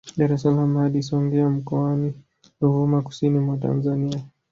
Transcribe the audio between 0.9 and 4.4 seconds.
Songea Mkoani Ruvuma Kusini mwa Tanzania